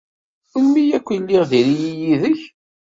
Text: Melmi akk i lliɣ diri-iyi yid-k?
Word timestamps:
Melmi 0.51 0.83
akk 0.97 1.07
i 1.15 1.17
lliɣ 1.21 1.43
diri-iyi 1.51 1.91
yid-k? 2.01 2.41